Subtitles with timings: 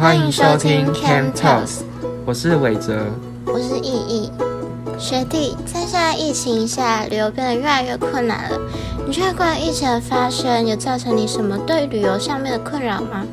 [0.00, 1.82] 欢迎收听 Camp Talks，
[2.24, 3.04] 我是伟哲，
[3.44, 4.32] 我是易易。
[4.98, 8.58] 学弟，在现在疫情下，旅游变得越来越困难了。
[9.06, 13.26] 你觉得关于疫情的发生，有造成你什么对旅游上面的困扰吗？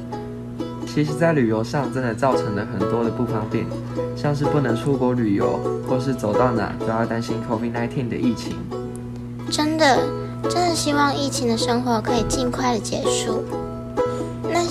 [0.85, 3.65] 其实，在旅游上真的造成了很多的不方便，
[4.17, 5.57] 像是不能出国旅游，
[5.87, 8.57] 或是走到哪都要担心 COVID-19 的疫情。
[9.49, 9.99] 真的，
[10.49, 13.41] 真的希望疫情的生活可以尽快的结束。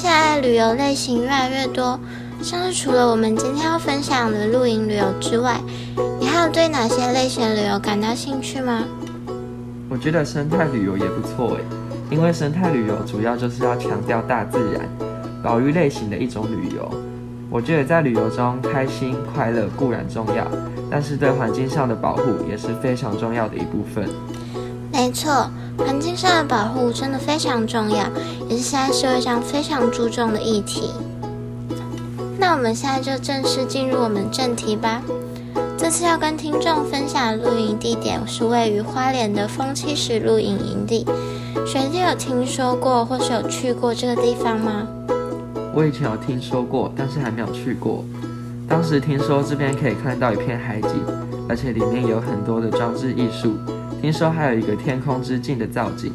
[0.09, 1.99] 现在旅游类型越来越多，
[2.41, 5.61] 像是除了我们今天要分享的露营旅游之外，
[6.21, 8.85] 你还有对哪些类型的旅游感到兴趣吗？
[9.89, 11.65] 我觉得生态旅游也不错诶，
[12.09, 14.89] 因为生态旅游主要就是要强调大自然、
[15.43, 16.89] 保育类型的一种旅游。
[17.51, 20.47] 我觉得在旅游中开心快乐固然重要，
[20.89, 24.09] 但是对环境上的保护也是非常重要的一部分。
[24.97, 25.51] 没错。
[25.77, 28.07] 环境上的保护真的非常重要，
[28.49, 30.91] 也是现在社会上非常注重的议题。
[32.39, 35.03] 那我们现在就正式进入我们正题吧。
[35.77, 41.05] 这次要跟听众分享的露营地点是位于花莲的风七石露营营地。
[41.67, 44.87] 学弟有听说过或是有去过这个地方吗？
[45.75, 48.03] 我以前有听说过，但是还没有去过。
[48.67, 50.91] 当时听说这边可以看到一片海景，
[51.51, 53.53] 而且里面有很多的装置艺术。
[54.01, 56.13] 听说还有一个天空之镜的造景。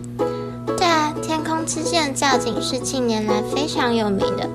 [0.78, 4.48] 对啊，天空之镜的造景是近年来非常有名的。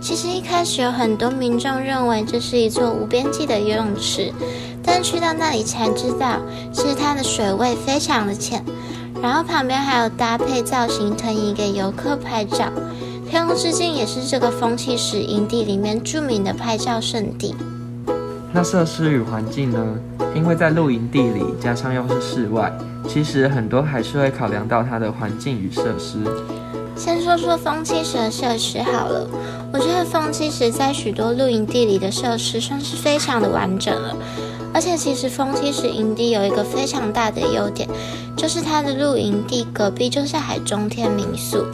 [0.00, 4.30] 其实一开始有很多民众认为这是一座无边际的游泳池，
[4.82, 6.38] 但去到那里才知道，
[6.72, 8.62] 其实它的水位非常的浅。
[9.22, 12.70] 然后旁边还有搭配造型藤椅给游客拍照。
[13.30, 17.54] 天空之镜也是这个风七十营地里面著名的拍照圣地。
[18.56, 19.84] 那设施与环境呢？
[20.32, 22.72] 因为在露营地里，加上又是室外，
[23.08, 26.18] 其实很多还是会考量到它的环境与设施。
[26.94, 29.28] 先说说风七十的设施好了，
[29.72, 34.16] 我觉得风七十在许多露营地里的设施算是非常的完整了。
[34.74, 37.88] 而且其实风七十营地有一个非常大的优点，
[38.36, 41.64] 就是它的露营地隔壁就是海中天民宿，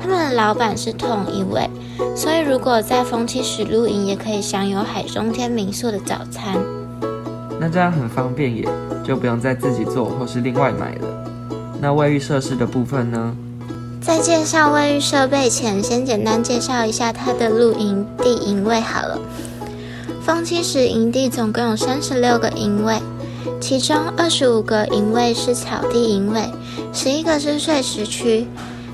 [0.00, 1.68] 他们的老板是同一位。
[2.14, 6.58] 所以，如果在风七十露营，也可以享有海中天民宿的早餐。
[7.58, 8.68] 那这样很方便耶，
[9.02, 11.08] 就不用再自己做或是另外买了。
[11.80, 13.34] 那卫浴设施的部分呢？
[14.02, 19.18] 在介绍卫浴设备前，先简单介绍一下它的露营地营位好了。
[20.24, 23.00] 风七十营地总共有三十六个营位，
[23.60, 26.48] 其中二十五个营位是草地营位，
[26.92, 28.46] 十一个是碎石区。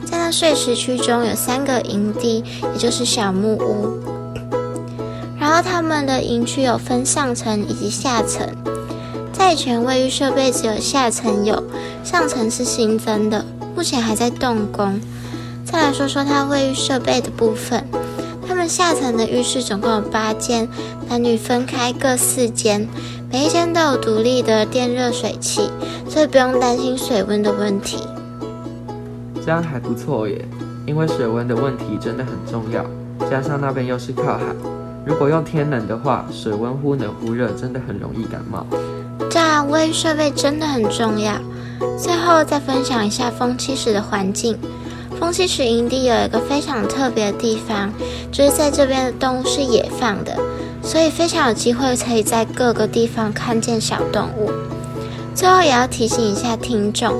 [0.04, 3.98] 在那碎石区中有三个营地，也就是小木屋。
[5.38, 8.48] 然后他们的营区有分上层以及下层。
[9.32, 11.62] 在以前卫浴设备只有下层有，
[12.04, 13.44] 上层是新增的，
[13.74, 15.00] 目前还在动工。
[15.64, 17.84] 再来说说它卫浴设备的部分，
[18.66, 20.68] 们下层的浴室总共有八间，
[21.08, 22.84] 男女分开各四间，
[23.30, 25.70] 每一间都有独立的电热水器，
[26.10, 27.98] 所以不用担心水温的问题。
[29.44, 30.44] 这样还不错耶，
[30.84, 32.84] 因为水温的问题真的很重要，
[33.30, 34.42] 加上那边又是靠海，
[35.06, 38.66] 如果用天冷的话，水温忽冷忽热，真的很容易感冒。
[39.30, 41.34] 对啊，卫浴设备真的很重要。
[41.96, 44.58] 最后再分享一下风七室的环境。
[45.18, 47.90] 风七室营地有一个非常特别的地方，
[48.36, 50.36] 就是在这边的动物是野放的，
[50.82, 54.50] 所以非常有机会可以在各个地方看见小动物。
[55.34, 57.14] 最后也要提醒一下听众。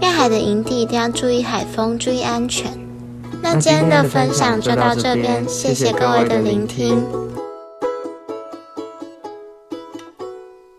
[0.00, 2.70] 面海的营地一定要注意海风，注意安全。
[3.42, 7.04] 那今天的分享就到这边，谢谢各位的聆听。